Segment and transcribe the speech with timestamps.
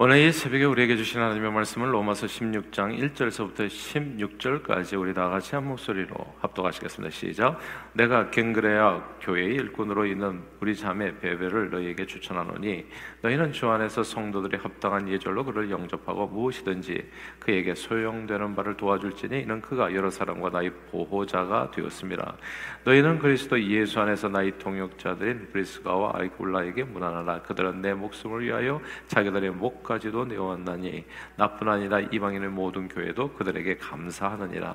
[0.00, 5.66] 오늘 이 새벽에 우리에게 주신 하나님의 말씀을 로마서 16장 1절에서부터 16절까지 우리 다 같이 한
[5.66, 7.12] 목소리로 합독하시겠습니다.
[7.12, 7.58] 시작.
[7.94, 12.86] 내가 갱그레아 교회의 일꾼으로 있는 우리 자매 베베를 너희에게 추천하노니
[13.22, 17.10] 너희는 주 안에서 성도들이 합당한 예절로 그를 영접하고 무엇이든지
[17.40, 22.36] 그에게 소용되는 바를 도와줄지니 이는 그가 여러 사람과 나의 보호자가 되었습니다.
[22.84, 27.42] 너희는 그리스도 예수 안에서 나의 동역자들인 브리스가와 아이굴라에게 문안하라.
[27.42, 34.74] 그들은 내 목숨을 위하여 자기들의 목 까지도 내어왔나니 나뿐 아니라 이방인의 모든 교회도 그들에게 감사하느니라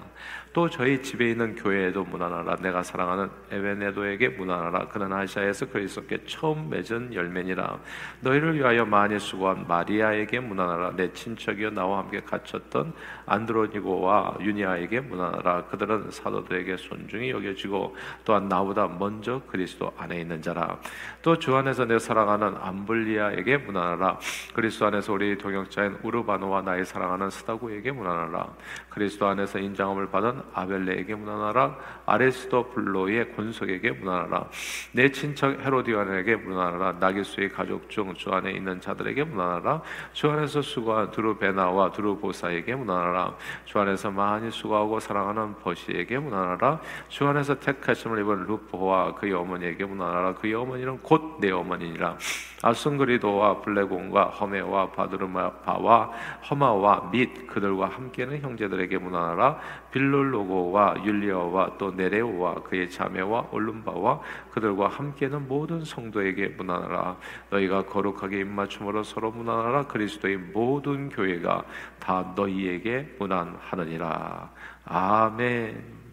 [0.53, 2.57] 또 저희 집에 있는 교회에도 문안하라.
[2.57, 4.89] 내가 사랑하는 에베네도에게 문안하라.
[4.89, 7.79] 그는 아시아에서 그리스도께 처음 맺은 열매니라.
[8.21, 10.95] 너희를 위하여 많이 수고한 마리아에게 문안하라.
[10.95, 12.93] 내 친척이여 나와 함께 갇혔던
[13.25, 15.65] 안드로니고와 유니아에게 문안하라.
[15.65, 20.77] 그들은 사도들에게 손중히 여겨지고 또한 나보다 먼저 그리스도 안에 있는 자라.
[21.23, 24.19] 또 주 안에서 내 사랑하는 암블리아에게 문안하라.
[24.53, 28.47] 그리스도 안에서 우리 동역자인 우르바노와 나의 사랑하는 스다구에게 문안하라.
[28.89, 31.75] 그리스도 안에서 인정함을 받은 아벨레에게 문안하라.
[32.05, 34.45] 아레스도 블로의 권속에게 문안하라.
[34.93, 36.93] 내 친척 헤로디안에게 문안하라.
[36.99, 39.81] 나기수의 가족 중 주 안에 있는 자들에게 문안하라.
[40.11, 43.35] 주 안에서 수고한 두루베나와 두루보사에게 문안하라.
[43.65, 46.79] 주 안에서 많이 수고하고 사랑하는 버시에게 문안하라.
[47.07, 50.35] 주 안에서 택하심을 입은 루포와 그의 어머니에게 문안하라.
[50.35, 52.17] 그의 어머니는 곧 내 어머니니라.
[52.61, 56.11] 아순그리도와 블레곤과 허메와 바드르마바와
[56.49, 59.57] 허마와 및 그들과 함께는 형제들에게 문안하라.
[59.91, 64.19] 빌 롤로고와 율리어와 또 네레오와 그의 자매와 올lum바와
[64.51, 67.17] 그들과 함께는 모든 성도에게 문안하라.
[67.51, 69.83] 너희가 거룩하게 입맞춤으로 서로 문안하라.
[69.87, 71.63] 그리스도의 모든 교회가
[71.99, 74.49] 다 너희에게 문안하느니라.
[74.85, 76.03] 아멘.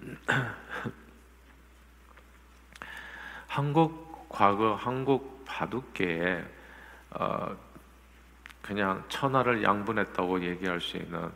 [3.46, 6.42] 한국 과거 한국 바둑계에
[7.10, 7.54] 어,
[8.62, 11.32] 그냥 천하를 양분했다고 얘기할 수 있는 어,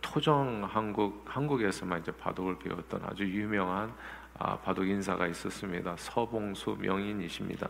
[0.00, 3.92] 토정 한국 한국에서만 이제 바둑을 배웠던 아주 유명한
[4.38, 5.94] 아, 바둑 인사가 있었습니다.
[5.98, 7.68] 서봉수 명인이십니다.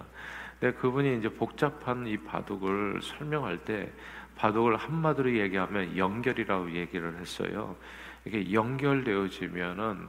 [0.59, 3.93] 근데 그분이 이제 복잡한 이 바둑을 설명할 때
[4.37, 7.77] 바둑을 한마디로 얘기하면 연결이라고 얘기를 했어요.
[8.25, 10.09] 이게 연결되어지면은 아,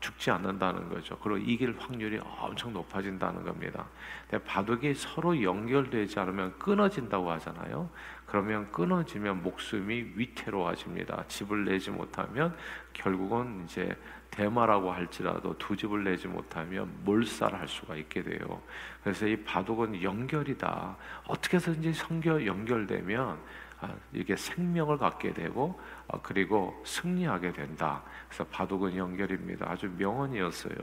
[0.00, 1.16] 죽지 않는다는 거죠.
[1.18, 3.86] 그리고 이길 확률이 엄청 높아진다는 겁니다.
[4.28, 7.88] 근데 바둑이 서로 연결되지 않으면 끊어진다고 하잖아요.
[8.26, 11.24] 그러면 끊어지면 목숨이 위태로워집니다.
[11.28, 12.56] 집을 내지 못하면
[12.92, 13.96] 결국은 이제
[14.30, 18.60] 대마라고 할지라도 두 집을 내지 못하면 몰살할 수가 있게 돼요.
[19.02, 20.96] 그래서 이 바둑은 연결이다.
[21.26, 23.38] 어떻게 해서든지 성겨 연결되면
[23.80, 28.02] 아, 이게 생명을 갖게 되고 아, 그리고 승리하게 된다.
[28.30, 29.68] 그래서 바둑은 연결입니다.
[29.68, 30.74] 아주 명언이었어요.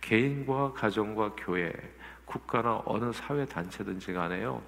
[0.00, 1.72] 개인과 가정과 교회,
[2.24, 4.62] 국가나 어느 사회 단체든지 간에요.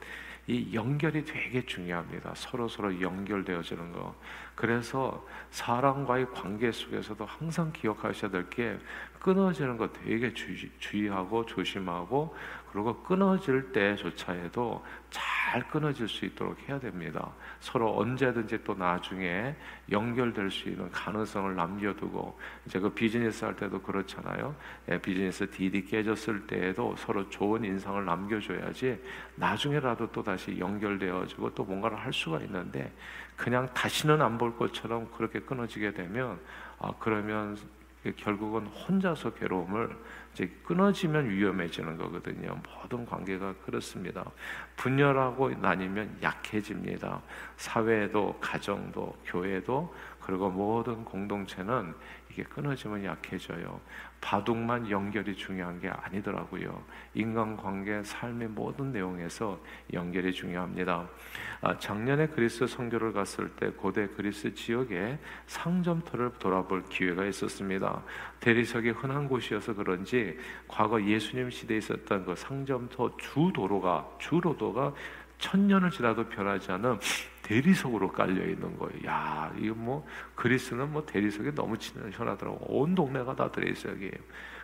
[0.48, 2.32] 이 연결이 되게 중요합니다.
[2.34, 4.14] 서로 서로 연결되어지는 거.
[4.54, 8.78] 그래서 사람과의 관계 속에서도 항상 기억하셔야 될 게
[9.20, 12.34] 끊어지는 거 되게 주의하고 조심하고
[12.72, 17.30] 그리고 끊어질 때조차에도 잘 끊어질 수 있도록 해야 됩니다.
[17.60, 19.54] 서로 언제든지 또 나중에
[19.90, 24.54] 연결될 수 있는 가능성을 남겨두고 이제 그 비즈니스 할 때도 그렇잖아요.
[24.90, 29.02] 예, 비즈니스 딜이 깨졌을 때에도 서로 좋은 인상을 남겨줘야지
[29.36, 32.92] 나중에라도 또 다시 연결되어지고 또 뭔가를 할 수가 있는데
[33.36, 36.38] 그냥 다시는 안 볼 것처럼 그렇게 끊어지게 되면
[36.78, 37.56] 아 그러면
[38.16, 39.90] 결국은 혼자서 괴로움을
[40.38, 42.60] 이제 끊어지면 위험해지는 거거든요.
[42.80, 44.24] 모든 관계가 그렇습니다.
[44.76, 47.20] 분열하고 나뉘면 약해집니다.
[47.56, 49.92] 사회도, 가정도, 교회도,
[50.28, 51.94] 그리고 모든 공동체는
[52.30, 53.80] 이게 끊어지면 약해져요.
[54.20, 56.84] 바둑만 연결이 중요한 게 아니더라고요.
[57.14, 59.58] 인간관계, 삶의 모든 내용에서
[59.94, 61.08] 연결이 중요합니다.
[61.62, 68.02] 아, 작년에 그리스 선교를 갔을 때 고대 그리스 지역에 상점터를 돌아볼 기회가 있었습니다.
[68.40, 70.36] 대리석이 흔한 곳이어서 그런지
[70.68, 74.92] 과거 예수님 시대에 있었던 그 상점터 주 도로가 주로도가
[75.38, 76.98] 천년을 지나도 변하지 않은
[77.48, 79.06] 대리석으로 깔려 있는 거예요.
[79.06, 82.58] 야, 이거 뭐 그리스는 뭐 대리석이 너무 친하더라고.
[82.68, 84.12] 온 동네가 다 대리석이에요.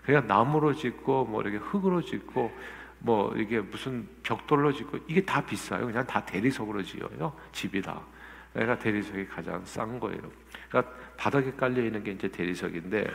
[0.05, 2.53] 그냥 나무로 짓고 뭐 이렇게 흙으로 짓고
[2.99, 5.87] 뭐 이게 무슨 벽돌로 짓고 이게 다 비싸요.
[5.87, 7.35] 그냥 다 대리석으로 지어요.
[7.53, 8.03] 집이 다.
[8.53, 10.21] 그러니까 대리석이 가장 싼 거예요.
[10.69, 13.07] 그러니까 바닥에 깔려 있는 게 이제 대리석인데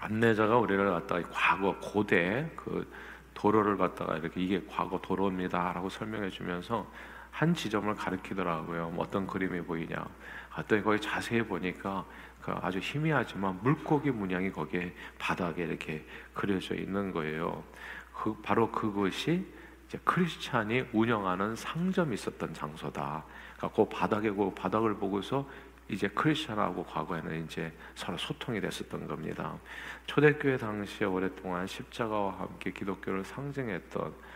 [0.00, 2.90] 안내자가 우리를 갖다가 과거 고대 그
[3.34, 6.90] 도로를 갖다가 이렇게 이게 과거 도로입니다라고 설명해 주면서
[7.38, 8.90] 한 지점을 가리키더라고요.
[8.90, 10.04] 뭐 어떤 그림이 보이냐.
[10.50, 12.04] 갔더니 거기 자세히 보니까
[12.42, 16.04] 그 아주 희미하지만 물고기 문양이 거기에 바닥에 이렇게
[16.34, 17.62] 그려져 있는 거예요.
[18.12, 19.46] 그 바로 그것이
[20.02, 23.22] 크리스찬이 운영하는 상점이 있었던 장소다.
[23.56, 25.48] 그러니까 그 바닥에 그 바닥을 보고서
[25.88, 29.56] 이제 크리스천하고 과거에는 이제 서로 소통이 됐었던 겁니다.
[30.06, 34.27] 초대교회 당시에 오랫동안 십자가와 함께 기독교를 상징했던 그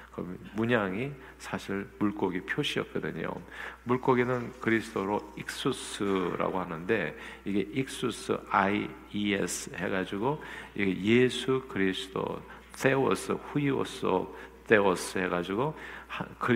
[0.54, 3.28] 문양이 사실 물고기 표시였거든요.
[3.84, 10.42] 물고기는 그리스도로 익수스라고 하는데 이게 익수스 I E S 해가지고
[10.76, 12.42] 예수 그리스도
[12.72, 14.06] 세워스 후이오스
[14.66, 15.76] 데오스 해가지고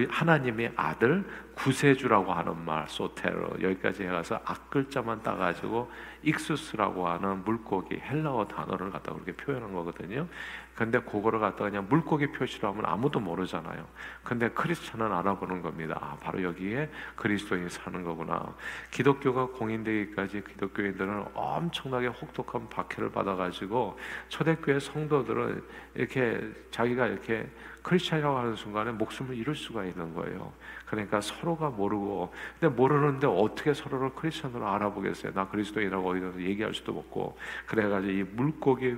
[0.08, 1.24] 하나님의 아들
[1.54, 5.90] 구세주라고 하는 말 소테로 여기까지 해가서 앞글자만 따가지고
[6.22, 10.28] 익수스라고 하는 물고기 헬라어 단어를 갖다 그렇게 표현한 거거든요.
[10.76, 13.86] 근데 그거를 갖다 그냥 물고기 표시로 하면 아무도 모르잖아요.
[14.22, 15.98] 근데 크리스천은 알아보는 겁니다.
[16.00, 18.54] 아, 바로 여기에 그리스도인이 사는 거구나.
[18.90, 25.64] 기독교가 공인되기까지 기독교인들은 엄청나게 혹독한 박해를 받아가지고 초대교회 성도들은
[25.94, 26.40] 이렇게
[26.70, 27.48] 자기가 이렇게
[27.82, 30.52] 크리스천이라고 하는 순간에 목숨을 잃을 수가 있는 거예요.
[30.86, 35.32] 그러니까 서로가 모르고 근데 모르는데 어떻게 서로를 크리스천으로 알아보겠어요?
[35.32, 38.96] 나 그리스도인이라고 어디서 얘기할 수도 없고 그래가지고 이 물고기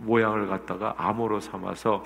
[0.00, 2.04] 모양을 갖다가 암호로 삼아서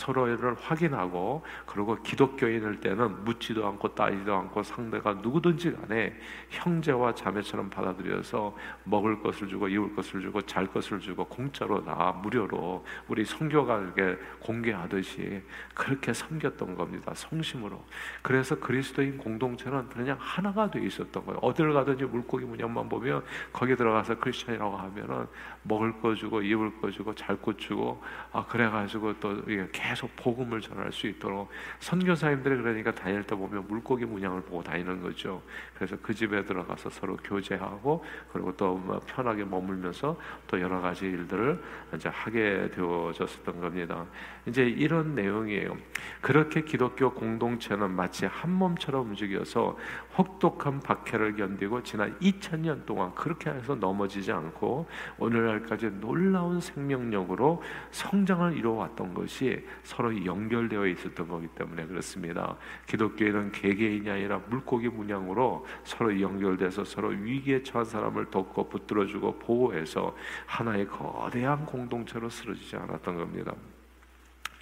[0.00, 6.18] 서로를 확인하고 그리고 기독교인일 때는 묻지도 않고 따지도 않고 상대가 누구든지 간에
[6.48, 12.84] 형제와 자매처럼 받아들여서 먹을 것을 주고 입을 것을 주고 잘 것을 주고 공짜로 다 무료로
[13.08, 15.42] 우리 성교가 이렇게 공개하듯이
[15.74, 17.12] 그렇게 섬겼던 겁니다.
[17.14, 17.84] 성심으로.
[18.22, 21.38] 그래서 그리스도인 공동체는 그냥 하나가 돼 있었던 거예요.
[21.40, 23.22] 어디를 가든지 물고기 문양만 보면
[23.52, 25.26] 거기 들어가서 크리스천이라고 하면은
[25.62, 30.60] 먹을 거 주고 입을 거 주고 잘것 주고 아 그래 가지고 또 이게 계속 복음을
[30.60, 31.50] 전할 수 있도록
[31.80, 35.42] 선교사님들이 그러니까 다닐 때 보면 물고기 문양을 보고 다니는 거죠.
[35.74, 40.16] 그래서 그 집에 들어가서 서로 교제하고 그리고 또뭐 편하게 머물면서
[40.46, 41.60] 또 여러 가지 일들을
[41.96, 44.06] 이제 하게 되어졌었던 겁니다.
[44.46, 45.76] 이제 이런 내용이에요.
[46.20, 49.76] 그렇게 기독교 공동체는 마치 한 몸처럼 움직여서
[50.16, 54.86] 혹독한 박해를 견디고 지난 2000년 동안 그렇게 해서 넘어지지 않고
[55.18, 57.60] 오늘날까지 놀라운 생명력으로
[57.90, 62.56] 성장을 이루어왔던 것이 서로 연결되어 있었던 거기 때문에 그렇습니다.
[62.86, 70.16] 기독교회는 개개인이 아니라 물고기 문양으로 서로 연결돼서 서로 위기에 처한 사람을 돕고 붙들어주고 보호해서
[70.46, 73.54] 하나의 거대한 공동체로 쓰러지지 않았던 겁니다.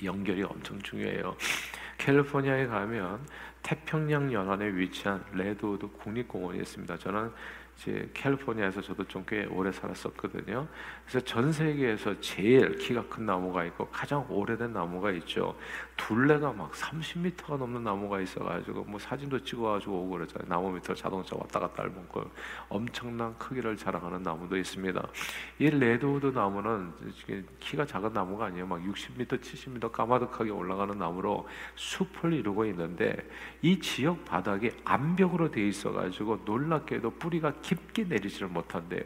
[0.03, 1.37] 연결이 엄청 중요해요.
[1.99, 3.20] 캘리포니아에 가면
[3.62, 6.97] 태평양 연안에 위치한 레드우드 국립공원이 있습니다.
[6.97, 7.31] 저는
[7.79, 10.67] 이제 캘리포니아에서 저도 좀 꽤 오래 살았었거든요.
[11.07, 15.55] 그래서 전 세계에서 제일 키가 큰 나무가 있고 가장 오래된 나무가 있죠.
[15.99, 20.49] 둘레가 막 30m가 넘는 나무가 있어가지고 뭐 사진도 찍어가지고 오고 그러잖아요.
[20.49, 22.31] 나무 밑으로 자동차 왔다 갔다 밟은 거
[22.69, 25.09] 엄청난 크기를 자랑하는 나무도 있습니다.
[25.59, 26.93] 이 레드우드 나무는
[27.61, 28.67] 키가 작은 나무가 아니에요.
[28.67, 33.15] 막 60m, 70m 까마득하게 올라가는 나무로 숲을 이루고 있는데
[33.61, 39.03] 이 지역 바닥이 암벽으로 돼 있어가지고 놀랍게도 뿌리가 깊게 내리지를 못한대요.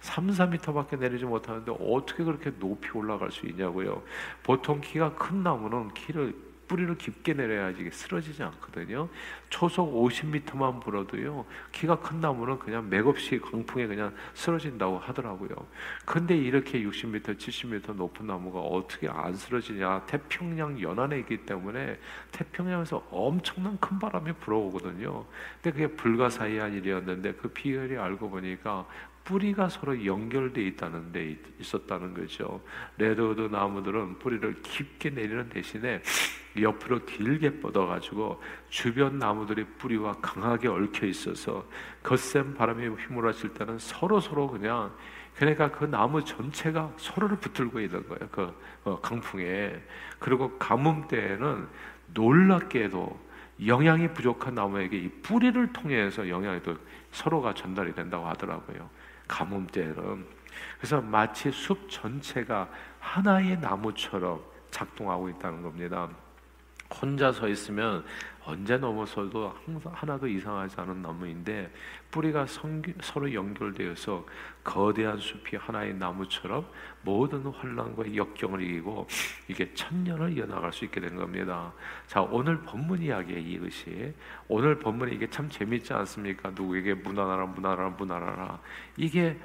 [0.00, 4.02] 3, 4m밖에 내리지 못하는데 어떻게 그렇게 높이 올라갈 수 있냐고요.
[4.42, 6.34] 보통 키가 큰 나무는 키를
[6.68, 9.08] 뿌리를 깊게 내려야지 쓰러지지 않거든요.
[9.48, 11.44] 초속 50m만 불어도요.
[11.72, 15.50] 키가 큰 나무는 그냥 맥없이 강풍에 그냥 쓰러진다고 하더라고요.
[16.04, 20.06] 근데 이렇게 60m, 70m 높은 나무가 어떻게 안 쓰러지냐?
[20.06, 21.98] 태평양 연안에 있기 때문에
[22.32, 25.24] 태평양에서 엄청난 큰 바람이 불어오거든요.
[25.62, 28.86] 근데 그게 불가사의한 일이었는데 그 비결이 알고 보니까
[29.26, 32.62] 뿌리가 서로 연결돼 있다는 데 있었다는 거죠.
[32.96, 36.00] 레드우드 나무들은 뿌리를 깊게 내리는 대신에
[36.62, 41.64] 옆으로 길게 뻗어가지고 주변 나무들의 뿌리와 강하게 얽혀 있어서
[42.02, 44.92] 거센 바람이 휘몰아칠 때는 서로 서로 그냥
[45.36, 48.28] 그러니까 그 나무 전체가 서로를 붙들고 있는 거예요.
[48.30, 49.82] 그 어, 강풍에
[50.18, 51.68] 그리고 가뭄 때에는
[52.14, 53.26] 놀랍게도
[53.66, 56.76] 영양이 부족한 나무에게 이 뿌리를 통해서 영양이 또
[57.10, 58.88] 서로가 전달이 된다고 하더라고요.
[59.28, 60.26] 가뭄 때는
[60.78, 66.08] 그래서 마치 숲 전체가 하나의 나무처럼 작동하고 있다는 겁니다.
[66.90, 68.04] 혼자 서 있으면
[68.44, 71.68] 언제 넘어서도 항상 하나도 이상하지 않은 나무인데
[72.12, 74.24] 뿌리가 성기, 서로 연결되어서
[74.62, 76.64] 거대한 숲이 하나의 나무처럼
[77.02, 79.08] 모든 환란과 역경을 이기고
[79.48, 81.72] 이게 천년을 이어나갈 수 있게 된 겁니다.
[82.06, 84.14] 자 오늘 본문 이야기에 이것이
[84.46, 86.50] 오늘 본문이 이게 참 재밌지 않습니까?
[86.50, 88.60] 누구에게 문화나라 문화나라 문화나라
[88.96, 89.36] 이게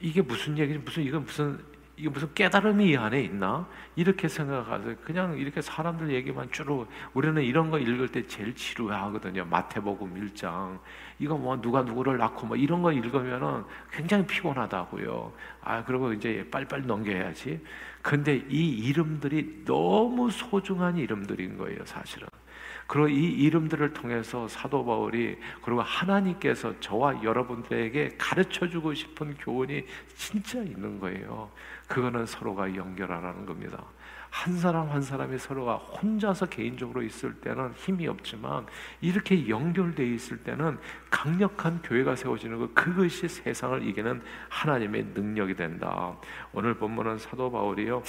[0.00, 1.58] 이게 무슨 얘기지 무슨 이건 무슨
[1.98, 3.68] 이게 무슨 깨달음이 이 안에 있나?
[3.96, 4.96] 이렇게 생각하세요.
[5.02, 9.44] 그냥 이렇게 사람들 얘기만 주로 우리는 이런 거 읽을 때 제일 지루하거든요.
[9.46, 10.78] 마태복음 1장.
[11.18, 15.32] 이거 뭐 누가 누구를 낳고 뭐 이런 거 읽으면은 굉장히 피곤하다고요.
[15.62, 17.60] 아, 그리고 이제 빨리빨리 넘겨야지.
[18.00, 22.28] 근데 이 이름들이 너무 소중한 이름들인 거예요, 사실은.
[22.88, 29.84] 그리고 이 이름들을 통해서 사도 바울이 그리고 하나님께서 저와 여러분들에게 가르쳐 주고 싶은 교훈이
[30.16, 31.50] 진짜 있는 거예요.
[31.88, 33.82] 그거는 서로가 연결하라는 겁니다.
[34.30, 38.66] 한 사람 한 사람이 서로가 혼자서 개인적으로 있을 때는 힘이 없지만
[39.00, 40.78] 이렇게 연결되어 있을 때는
[41.10, 46.14] 강력한 교회가 세워지는 것 그것이 세상을 이기는 하나님의 능력이 된다.
[46.52, 48.02] 오늘 본문은 사도 바울이요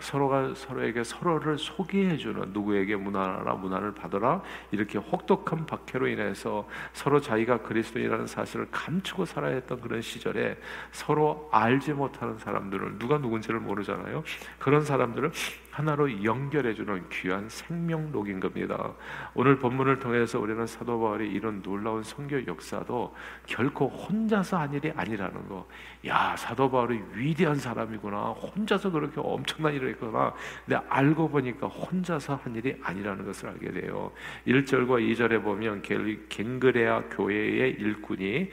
[0.00, 7.62] 서로가 서로에게 서로를 소개해 주는 누구에게 문화라 문화를 받으라 이렇게 혹독한 박해로 인해서 서로 자기가
[7.62, 10.58] 그리스도인이라는 사실을 감추고 살아야 했던 그런 시절에
[10.92, 14.22] 서로 알지 못하는 사람들을 누가 누군지를 모르잖아요.
[14.58, 15.32] 그런 사람들을
[15.76, 18.94] 하나로 연결해주는 귀한 생명록인 겁니다.
[19.34, 23.14] 오늘 본문을 통해서 우리는 사도 바울이 이런 놀라운 성교 역사도
[23.44, 25.68] 결코 혼자서 한 일이 아니라는 거.
[26.06, 28.30] 야 사도 바울이 위대한 사람이구나.
[28.30, 30.32] 혼자서 그렇게 엄청난 일을 했구나.
[30.64, 34.10] 근데 알고 보니까 혼자서 한 일이 아니라는 것을 알게 돼요.
[34.46, 35.82] 1절과 2절에 보면
[36.30, 38.50] 갱그레아 교회의 일꾼이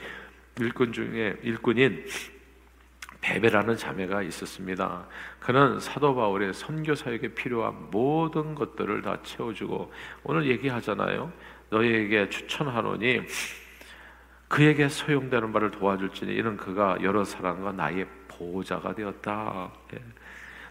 [0.59, 2.03] 일꾼 중에 일꾼인
[3.23, 5.07] 베베라는 자매가 있었습니다.
[5.39, 9.91] 그는 사도 바울의 선교 사역에 필요한 모든 것들을 다 채워주고
[10.23, 11.31] 오늘 얘기하잖아요.
[11.69, 13.21] 너희에게 추천하노니
[14.49, 19.71] 그에게 소용되는 바를 도와줄지니 이는 그가 여러 사람과 나의 보호자가 되었다.
[19.93, 20.01] 예.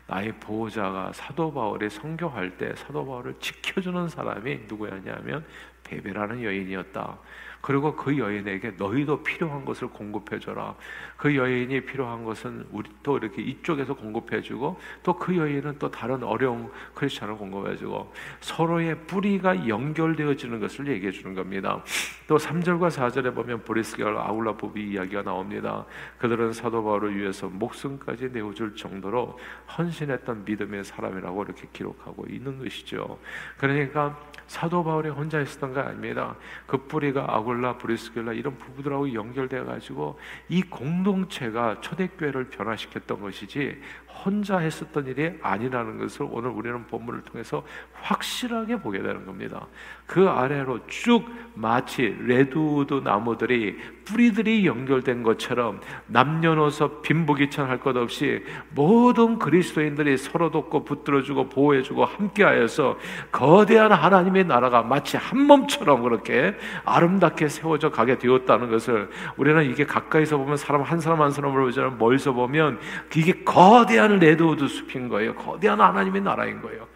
[0.07, 5.45] 나의 보호자가 사도 바울이 선교할 때 사도 바울을 지켜주는 사람이 누구였냐면
[5.85, 7.19] 베베라는 여인이었다.
[7.63, 10.75] 그리고 그 여인에게 너희도 필요한 것을 공급해 줘라.
[11.17, 16.25] 그 여인이 필요한 것은 우리 또 이렇게 이쪽에서 공급해 주고 또 그 여인은 또 다른
[16.25, 21.81] 어려운 크리스천을 공급해 주고 서로의 뿌리가 연결되어지는 것을 얘기해 주는 겁니다.
[22.27, 25.85] 또 3절과 4절에 보면 보리스겔 아울라 부비 이야기가 나옵니다.
[26.19, 29.39] 그들은 사도 바울을 위해서 목숨까지 내어줄 정도로
[29.79, 33.21] 헌신했던 믿음의 사람이라고 이렇게 기록하고 있는 것이죠.
[33.59, 36.35] 그러니까 사도 바울이 혼자 있었던 거 아닙니다.
[36.67, 40.19] 그 뿌리가 아 굴라, 브리스겔라 이런 부부들하고 연결돼 가지고
[40.49, 43.79] 이 공동체가 초대교회를 변화시켰던 것이지
[44.25, 49.67] 혼자 했었던 일이 아니라는 것을 오늘 우리는 본문을 통해서 확실하게 보게 되는 겁니다.
[50.13, 59.39] 그 아래로 쭉 마치 레드우드 나무들이 뿌리들이 연결된 것처럼 남녀노소 빈부귀천 할 것 없이 모든
[59.39, 62.99] 그리스도인들이 서로 돕고 붙들어주고 보호해주고 함께하여서
[63.31, 66.55] 거대한 하나님의 나라가 마치 한 몸처럼 그렇게
[66.85, 71.97] 아름답게 세워져 가게 되었다는 것을 우리는 이게 가까이서 보면 사람 한 사람 한 사람을 보지만
[71.97, 72.79] 멀리서 보면
[73.17, 75.35] 이게 거대한 레드우드 숲인 거예요.
[75.37, 76.92] 거대한 하나님의 나라인 거예요.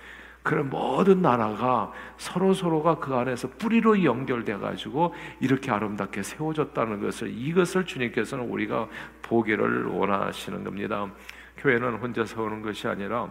[0.47, 7.85] 그런 모든 나라가 서로 서로가 그 안에서 뿌리로 연결돼 가지고 이렇게 아름답게 세워졌다는 것을 이것을
[7.85, 8.87] 주님께서는 우리가
[9.23, 11.11] 보기를 원하시는 겁니다.
[11.57, 13.29] 교회는 혼자 세우는 것이 아니라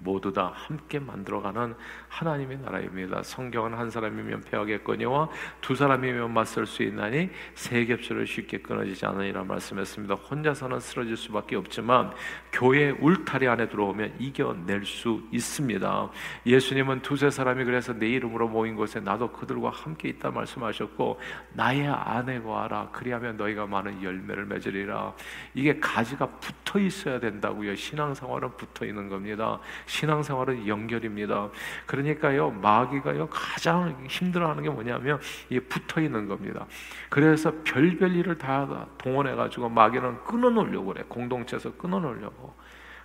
[0.00, 1.74] 모두 다 함께 만들어가는
[2.08, 3.22] 하나님의 나라입니다.
[3.22, 5.28] 성경은 한 사람이면 패하겠거니와
[5.60, 10.14] 두 사람이면 맞설 수 있나니 세 겹 줄은 쉽게 끊어지지 않으리라 말씀했습니다.
[10.14, 12.12] 혼자서는 쓰러질 수밖에 없지만
[12.52, 16.10] 교회 울타리 안에 들어오면 이겨낼 수 있습니다.
[16.46, 21.20] 예수님은 두세 사람이 그래서 내 이름으로 모인 곳에 나도 그들과 함께 있다 말씀하셨고
[21.52, 25.14] 나의 안에 거하라 그리하면 너희가 많은 열매를 맺으리라.
[25.54, 27.74] 이게 가지가 붙어 있어야 된다고요.
[27.74, 29.58] 신앙생활은 붙어 있는 겁니다.
[29.86, 31.48] 신앙생활은 연결입니다.
[31.86, 36.66] 그러니까요, 마귀가요, 가장 힘들어하는 게 뭐냐면, 이 붙어 있는 겁니다.
[37.08, 41.04] 그래서 별별 일을 다 동원해가지고 마귀는 끊어놓으려고 그래.
[41.08, 42.54] 공동체에서 끊어놓으려고.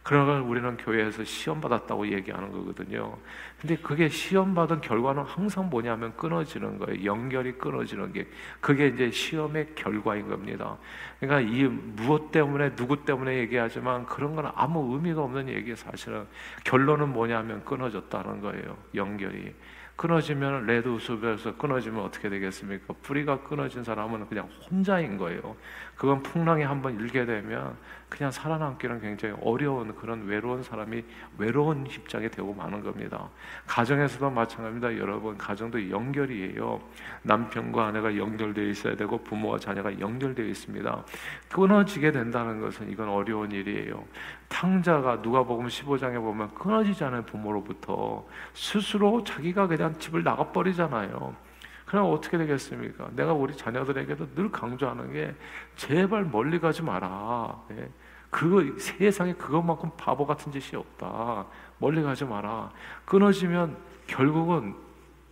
[0.04, 3.18] 그러나 우리는 교회에서 시험 받았다고 얘기하는 거거든요.
[3.60, 7.06] 근데 그게 시험 받은 결과는 항상 뭐냐면 끊어지는 거예요.
[7.06, 8.28] 연결이 끊어지는 게
[8.60, 10.78] 그게 이제 시험의 결과인 겁니다.
[11.20, 16.26] 그러니까 이 무엇 때문에 누구 때문에 얘기하지만 그런 건 아무 의미가 없는 얘기 사실은
[16.64, 18.78] 결론은 뭐냐면 끊어졌다는 거예요.
[18.96, 19.54] 연결이.
[20.02, 22.96] 끊어지면 레드 우수에서 끊어지면 어떻게 되겠습니까?
[23.04, 25.56] 뿌리가 끊어진 사람은 그냥 혼자인 거예요.
[26.02, 27.78] 그건 풍랑이 한번 일게 되면
[28.10, 31.04] 그냥 살아남기는 굉장히 어려운 그런 외로운 사람이
[31.38, 33.30] 외로운 입장이 되고 마는 겁니다.
[33.68, 34.98] 가정에서도 마찬가지입니다.
[34.98, 36.82] 여러분, 가정도 연결이에요.
[37.22, 41.04] 남편과 아내가 연결되어 있어야 되고 부모와 자녀가 연결되어 있습니다.
[41.50, 44.04] 끊어지게 된다는 것은 이건 어려운 일이에요.
[44.50, 51.51] 탕자가 누가복음 15장에 보면 끊어지지 않은 부모로부터 스스로 자기가 그냥 집을 나가버리잖아요.
[51.92, 53.10] 그럼 어떻게 되겠습니까?
[53.18, 55.36] 내가 우리 자녀들에게도 늘 강조하는 게
[55.76, 57.64] 제발 멀리 가지 마라.
[57.72, 57.90] 예.
[58.30, 61.46] 그거 세상에 그것만큼 바보 같은 짓이 없다.
[61.80, 62.72] 멀리 가지 마라.
[63.04, 63.76] 끊어지면
[64.08, 64.74] 결국은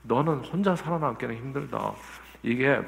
[0.03, 1.93] 너는 혼자 살아남기는 힘들다.
[2.43, 2.81] 이게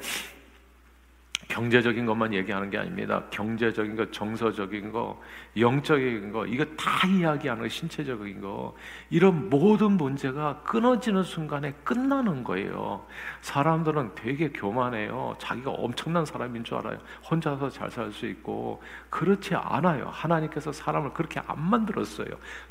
[1.48, 3.24] 경제적인 것만 얘기하는 게 아닙니다.
[3.30, 5.20] 경제적인 거, 정서적인 거,
[5.56, 8.74] 영적인 거, 이거 다 이야기하는 거, 신체적인 거.
[9.10, 13.04] 이런 모든 문제가 끊어지는 순간에 끝나는 거예요.
[13.42, 15.34] 사람들은 되게 교만해요.
[15.38, 16.98] 자기가 엄청난 사람인 줄 알아요.
[17.30, 18.82] 혼자서 잘 살 수 있고.
[19.10, 20.08] 그렇지 않아요.
[20.10, 22.28] 하나님께서 사람을 그렇게 안 만들었어요.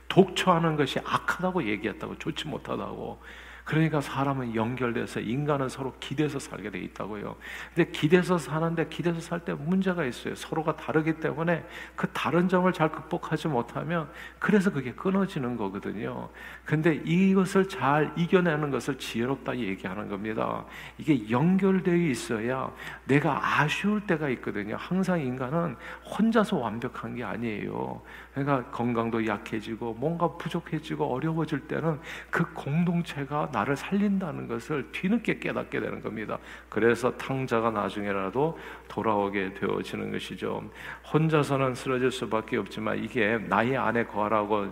[0.08, 3.22] 독초하는 것이 악하다고 얘기했다고, 좋지 못하다고.
[3.63, 7.36] 그러니까 사람은 연결돼서 인간은 서로 기대서 살게 돼 있다고요.
[7.74, 10.36] 근데 기대서 사는데 기대서 살 때 문제가 있어요.
[10.36, 11.65] 서로가 다르기 때문에
[11.96, 16.30] 그 다른 점을 잘 극복하지 못하면 그래서 그게 끊어지는 거거든요.
[16.63, 20.63] 근데 이것을 잘 이겨내는 것을 지혜롭다 얘기하는 겁니다.
[20.98, 22.72] 이게 연결되어 있어야
[23.06, 24.75] 내가 아쉬울 때가 있거든요.
[24.77, 25.75] 항상 인간은
[26.06, 28.01] 혼자서 완벽한 게 아니에요.
[28.34, 32.00] 그러니까 건강도 약해지고 뭔가 부족해지고 어려워질 때는
[32.30, 36.38] 그 공동체가 나를 살린다는 것을 뒤늦게 깨닫게 되는 겁니다.
[36.70, 40.63] 그래서 탕자가 나중에라도 돌아오게 되어지는 것이죠.
[41.12, 44.67] 혼자서는 쓰러질 수밖에 없지만 이게 나의 안에 거하라고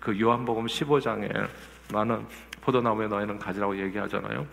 [0.00, 1.48] 그 요한복음 15장에
[1.92, 2.26] 나는
[2.60, 4.46] 포도나무에 너희는 가지라고 얘기하잖아요.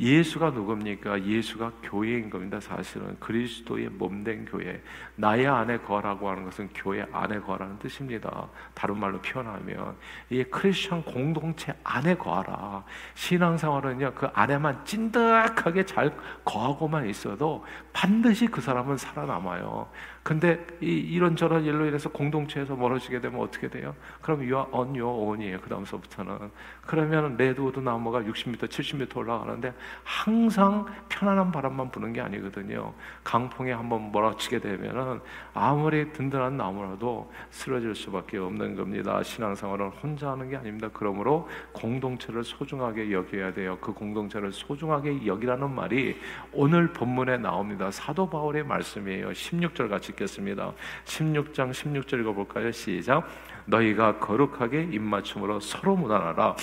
[0.00, 1.24] 예수가 누굽니까?
[1.24, 2.60] 예수가 교회인 겁니다.
[2.60, 4.80] 사실은 그리스도의 몸된 교회.
[5.16, 8.48] 나의 안에 거라고 하는 것은 교회 안에 거라는 뜻입니다.
[8.74, 9.96] 다른 말로 표현하면
[10.30, 12.84] 이 크리스천 공동체 안에 거하라.
[13.14, 19.88] 신앙생활은요 그 안에만 찐득하게 잘 거하고만 있어도 반드시 그 사람은 살아남아요.
[20.22, 23.94] 근데 이, 이런저런 일로 인해서 공동체에서 멀어지게 되면 어떻게 돼요?
[24.20, 24.40] 그럼
[24.72, 25.58] on your own이에요.
[25.60, 26.50] 그 다음서부터는.
[26.88, 32.94] 그러면 레드우드 나무가 60m, 70m 올라가는데 항상 편안한 바람만 부는 게 아니거든요.
[33.22, 35.20] 강풍에 한번 몰아치게 되면은
[35.52, 39.22] 아무리 든든한 나무라도 쓰러질 수밖에 없는 겁니다.
[39.22, 40.88] 신앙생활은 혼자 하는 게 아닙니다.
[40.90, 43.76] 그러므로 공동체를 소중하게 여겨야 돼요.
[43.82, 46.18] 그 공동체를 소중하게 여기라는 말이
[46.54, 47.90] 오늘 본문에 나옵니다.
[47.90, 49.32] 사도 바울의 말씀이에요.
[49.32, 50.72] 16절 같이 읽겠습니다.
[51.04, 52.72] 16장 16절 읽어볼까요?
[52.72, 53.28] 시작.
[53.66, 56.56] 너희가 거룩하게 입맞춤으로 서로 무난하라.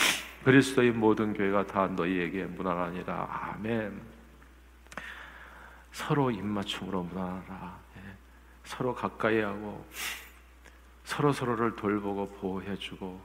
[0.46, 3.56] 그리스도의 모든 교회가 다 너희에게 무난하니라.
[3.56, 4.00] 아멘.
[5.92, 7.80] 서로 입맞춤으로 무난하라.
[7.98, 8.02] 예.
[8.64, 9.84] 서로 가까이 하고
[11.04, 13.20] 서로 서로를 돌보고 보호해주고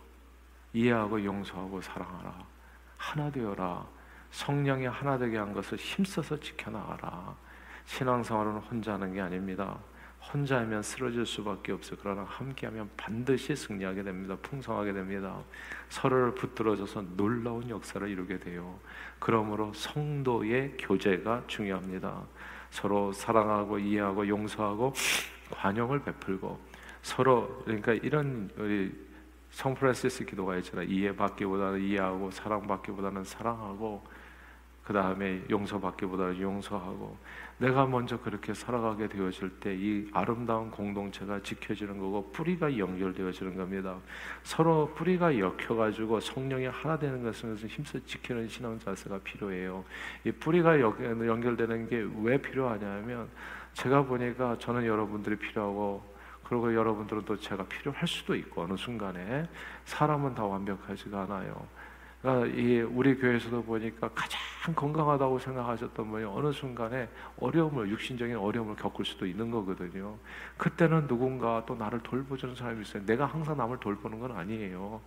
[0.72, 2.34] 이해하고 용서하고 사랑하라.
[2.96, 3.86] 하나 되어라.
[4.30, 7.34] 성령이 하나 되게 한 것을 힘써서 지켜나가라.
[7.84, 9.76] 신앙생활은 혼자 하는 게 아닙니다.
[10.20, 11.98] 혼자하면 쓰러질 수밖에 없어요.
[12.00, 14.36] 그러나 함께하면 반드시 승리하게 됩니다.
[14.42, 15.42] 풍성하게 됩니다.
[15.88, 18.78] 서로를 붙들어줘서 놀라운 역사를 이루게 돼요.
[19.18, 22.22] 그러므로 성도의 교제가 중요합니다.
[22.70, 24.92] 서로 사랑하고 이해하고 용서하고
[25.50, 26.60] 관용을 베풀고
[27.02, 28.92] 서로 그러니까 이런 우리
[29.50, 30.86] 성 프란시스 기도가 있잖아요.
[30.88, 34.06] 이해받기보다는 이해하고 사랑받기보다는 사랑하고
[34.84, 37.16] 그 다음에 용서받기보다는 용서하고
[37.60, 43.96] 내가 먼저 그렇게 살아가게 되어질 때 이 아름다운 공동체가 지켜지는 거고 뿌리가 연결되어지는 겁니다.
[44.42, 49.84] 서로 뿌리가 엮여가지고 성령이 하나 되는 것은 힘써 지키는 신앙 자세가 필요해요.
[50.24, 53.28] 이 뿌리가 연결되는 게 왜 필요하냐면
[53.74, 56.02] 제가 보니까 저는 여러분들이 필요하고
[56.44, 59.46] 그리고 여러분들은 또 제가 필요할 수도 있고 어느 순간에
[59.84, 61.66] 사람은 다 완벽하지가 않아요.
[62.54, 64.38] 이 우리 교회에서도 보니까 가장
[64.74, 70.18] 건강하다고 생각하셨던 분이 어느 순간에 어려움을 육신적인 어려움을 겪을 수도 있는 거거든요.
[70.58, 73.04] 그때는 누군가 또 나를 돌보주는 사람이 있어요.
[73.06, 75.00] 내가 항상 남을 돌보는 건 아니에요.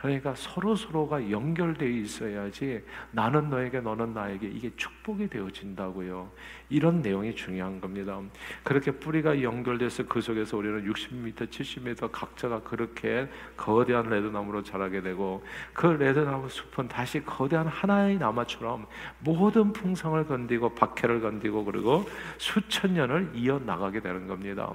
[0.00, 6.30] 그러니까 서로 서로가 연결되어 있어야지 나는 너에게 너는 나에게 이게 축복이 되어진다고요.
[6.70, 8.20] 이런 내용이 중요한 겁니다.
[8.62, 15.86] 그렇게 뿌리가 연결돼서 그 속에서 우리는 60m, 70m 각자가 그렇게 거대한 레드나무로 자라게 되고 그
[15.86, 18.86] 레드나무 숲은 다시 거대한 하나의 나무처럼
[19.18, 22.04] 모든 풍성을 건디고 박해를 건디고 그리고
[22.36, 24.72] 수천 년을 이어 나가게 되는 겁니다.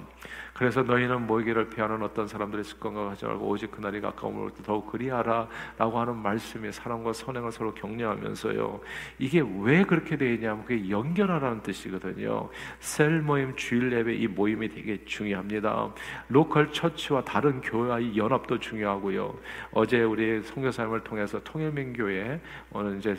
[0.52, 6.00] 그래서 너희는 모이기를 피하는 어떤 사람들의 습관과 하지 말고 오직 그날이 가까움을 더욱 그리하 라라고
[6.00, 8.80] 하는 말씀이 사랑과 선행을 서로 격려하면서요.
[9.18, 12.48] 이게 왜 그렇게 되냐면 그게 연결하라는 뜻이거든요.
[12.80, 15.92] 셀 모임, 주일 예배 이 모임이 되게 중요합니다.
[16.28, 19.38] 로컬 처치와 다른 교회의 연합도 중요하고요.
[19.72, 22.40] 어제 우리 선교사님을 통해서 통일민교회
[22.72, 23.14] 오늘 이제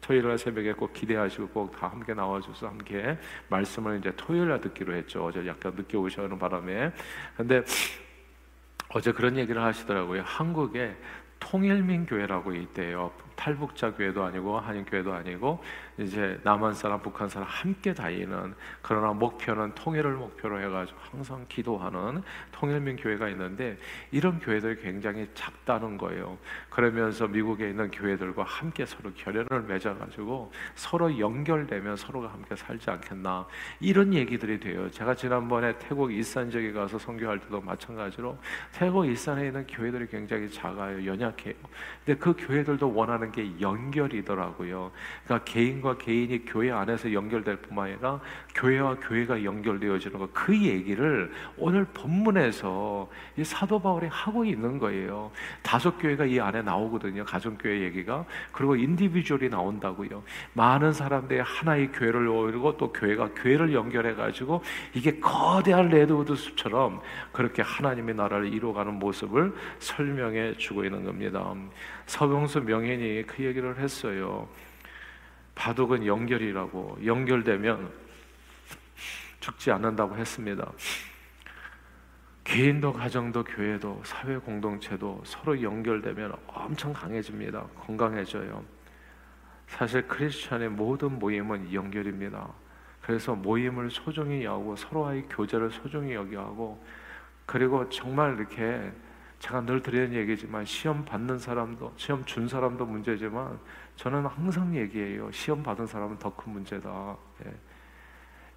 [0.00, 4.94] 토요일 날 새벽에 꼭 기대하시고 꼭 다 함께 나와줘서 함께 말씀을 이제 토요일 날 듣기로
[4.94, 5.24] 했죠.
[5.24, 6.90] 어제 약간 늦게 오셔는 바람에.
[7.36, 7.62] 근데
[8.92, 10.22] 어제 그런 얘기를 하시더라고요.
[10.24, 10.96] 한국에
[11.40, 13.10] 통일민 교회라고 있대요.
[13.40, 15.64] 탈북자 교회도 아니고 한인 교회도 아니고
[15.96, 22.22] 이제 남한 사람, 북한 사람 함께 다니는 그러나 목표는 통일을 목표로 해가지고 항상 기도하는
[22.52, 23.78] 통일민 교회가 있는데
[24.10, 26.36] 이런 교회들이 굉장히 작다는 거예요.
[26.68, 33.46] 그러면서 미국에 있는 교회들과 함께 서로 결연을 맺어가지고 서로 연결되면 서로가 함께 살지 않겠나
[33.80, 34.90] 이런 얘기들이 돼요.
[34.90, 38.36] 제가 지난번에 태국 일산 지역에 가서 선교할 때도 마찬가지로
[38.72, 41.54] 태국 일산에 있는 교회들이 굉장히 작아요, 연약해요.
[42.04, 44.90] 근데 그 교회들도 원하는 게 연결이더라고요.
[45.24, 48.20] 그러니까 개인과 개인이 교회 안에서 연결될 뿐만 아니라
[48.54, 50.30] 교회와 교회가 연결되어지는 것.
[50.32, 55.30] 그 얘기를 오늘 본문에서 이 사도 바울이 하고 있는 거예요.
[55.62, 57.24] 다섯 교회가 이 안에 나오거든요.
[57.24, 58.24] 가정교회 얘기가.
[58.52, 60.22] 그리고 인디비주얼이 나온다고요.
[60.54, 64.62] 많은 사람들이 하나의 교회를 오르고 또 교회가 교회를 연결해 가지고
[64.94, 67.00] 이게 거대한 레드우드 숲처럼
[67.32, 71.54] 그렇게 하나님의 나라를 이루어가는 모습을 설명해 주고 있는 겁니다.
[72.06, 74.48] 서봉수 명인이 그 얘기를 했어요.
[75.54, 77.92] 바둑은 연결이라고 연결되면
[79.40, 80.70] 죽지 않는다고 했습니다.
[82.44, 87.62] 개인도 가정도 교회도 사회 공동체도 서로 연결되면 엄청 강해집니다.
[87.86, 88.64] 건강해져요.
[89.66, 92.48] 사실 크리스천의 모든 모임은 연결입니다.
[93.02, 96.82] 그래서 모임을 소중히 여고 서로의 교제를 소중히 여기하고
[97.46, 98.92] 그리고 정말 이렇게
[99.40, 103.58] 제가 늘 드리는 얘기지만 시험 받는 사람도 시험 준 사람도 문제지만
[103.96, 105.30] 저는 항상 얘기해요.
[105.32, 107.16] 시험 받은 사람은 더 큰 문제다.
[107.46, 107.54] 예.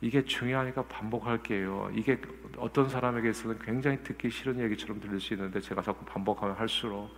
[0.01, 1.89] 이게 중요하니까 반복할게요.
[1.93, 2.21] 이게
[2.57, 7.09] 어떤 사람에게 있어서는 굉장히 듣기 싫은 얘기처럼 들릴 수 있는데 제가 자꾸 반복하면 할수록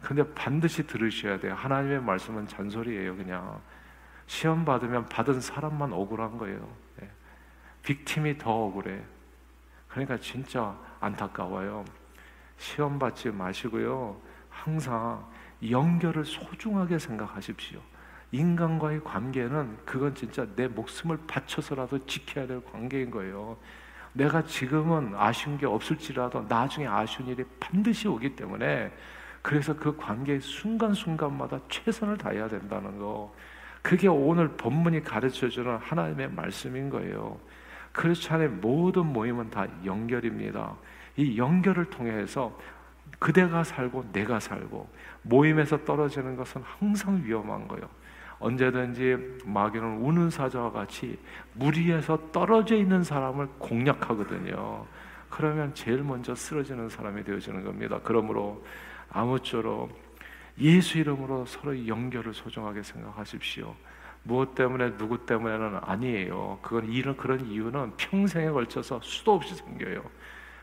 [0.00, 1.54] 근데 반드시 들으셔야 돼요.
[1.54, 3.60] 하나님의 말씀은 잔소리예요, 그냥.
[4.26, 6.68] 시험 받으면 받은 사람만 억울한 거예요.
[7.02, 7.10] 예.
[7.82, 9.00] 빅팀이 더 억울해.
[9.88, 11.84] 그러니까 진짜 안타까워요.
[12.62, 14.16] 시험 받지 마시고요.
[14.48, 15.26] 항상
[15.68, 17.80] 연결을 소중하게 생각하십시오.
[18.30, 23.56] 인간과의 관계는 그건 진짜 내 목숨을 바쳐서라도 지켜야 될 관계인 거예요.
[24.12, 28.92] 내가 지금은 아쉬운 게 없을지라도 나중에 아쉬운 일이 반드시 오기 때문에
[29.42, 33.34] 그래서 그 관계 순간순간마다 최선을 다해야 된다는 거.
[33.82, 37.40] 그게 오늘 본문이 가르쳐 주는 하나님의 말씀인 거예요.
[37.90, 40.76] 크리스찬의 모든 모임은 다 연결입니다.
[41.16, 42.56] 이 연결을 통해서
[43.18, 44.88] 그대가 살고 내가 살고
[45.22, 47.88] 모임에서 떨어지는 것은 항상 위험한 거예요.
[48.40, 51.18] 언제든지 마귀는 우는 사자와 같이
[51.54, 54.84] 무리에서 떨어져 있는 사람을 공략하거든요.
[55.30, 58.00] 그러면 제일 먼저 쓰러지는 사람이 되어지는 겁니다.
[58.02, 58.64] 그러므로
[59.10, 59.96] 아무쪼록
[60.58, 63.74] 예수 이름으로 서로 연결을 소중하게 생각하십시오.
[64.24, 66.58] 무엇 때문에 누구 때문에는 아니에요.
[66.62, 70.02] 그건 이런 그런 이유는 평생에 걸쳐서 수도 없이 생겨요.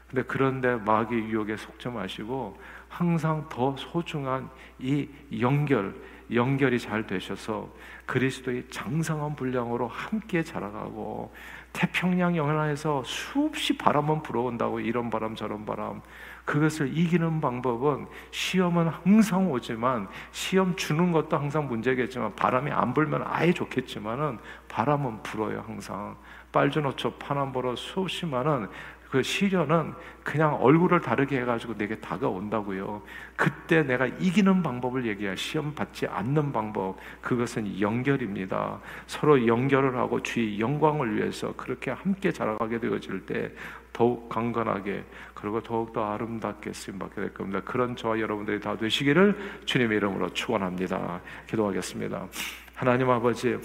[0.09, 5.07] 근데 그런데 마귀 유혹에 속지 마시고 항상 더 소중한 이
[5.39, 5.93] 연결,
[6.33, 7.69] 연결이 잘 되셔서
[8.07, 11.31] 그리스도의 장성한 분량으로 함께 자라가고
[11.73, 16.01] 태평양 영해에서 수없이 바람은 불어온다고 이런 바람 저런 바람.
[16.45, 23.53] 그것을 이기는 방법은 시험은 항상 오지만 시험 주는 것도 항상 문제겠지만 바람이 안 불면 아예
[23.53, 26.17] 좋겠지만은 바람은 불어요 항상.
[26.51, 28.67] 빨주노초 파남보로 수없이 많은
[29.09, 29.93] 그 시련은
[30.23, 33.01] 그냥 얼굴을 다르게 해가지고 내게 다가온다고요.
[33.35, 38.79] 그때 내가 이기는 방법을 얘기해 시험 받지 않는 방법 그것은 연결입니다.
[39.07, 43.51] 서로 연결을 하고 주의 영광을 위해서 그렇게 함께 자라가게 되어질 때
[43.91, 47.61] 더욱 강건하게 그리고 더욱 더 아름답게 쓰임 받게 될 겁니다.
[47.65, 51.19] 그런 저와 여러분들이 다 되시기를 주님의 이름으로 축원합니다.
[51.47, 52.27] 기도하겠습니다.
[52.75, 53.57] 하나님 아버지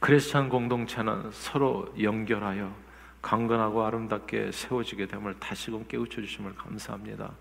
[0.00, 2.85] 크리스천 공동체는 서로 연결하여
[3.26, 7.32] 강건하고 아름답게 세워지게 됨을 다시금 깨우쳐 주심을 감사합니다.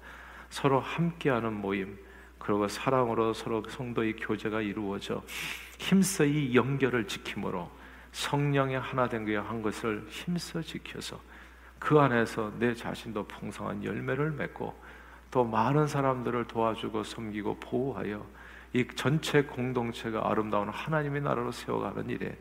[0.50, 1.96] 서로 함께하는 모임
[2.40, 5.22] 그리고 사랑으로 서로 성도의 교제가 이루어져
[5.78, 7.70] 힘써 이 연결을 지킴으로
[8.14, 11.20] 성령의 하나 된 거야 한 것을 힘써 지켜서
[11.78, 14.74] 그 안에서 내 자신도 풍성한 열매를 맺고
[15.30, 18.26] 또 많은 사람들을 도와주고 섬기고 보호하여
[18.74, 22.36] 이 전체 공동체가 아름다운 하나님의 나라로 세워가는 일에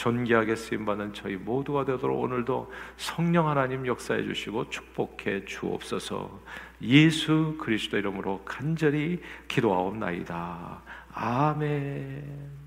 [0.00, 6.40] 존귀하게 쓰임 받는 저희 모두가 되도록 오늘도 성령 하나님 역사해 주시고 축복해 주옵소서.
[6.80, 10.82] 예수 그리스도 이름으로 간절히 기도하옵나이다.
[11.12, 12.59] 아멘.